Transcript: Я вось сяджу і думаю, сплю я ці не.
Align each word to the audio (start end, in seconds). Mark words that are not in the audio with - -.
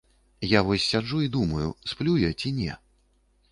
Я 0.57 0.61
вось 0.69 0.87
сяджу 0.93 1.19
і 1.27 1.29
думаю, 1.35 1.69
сплю 1.93 2.17
я 2.25 2.33
ці 2.33 2.55
не. 2.59 2.81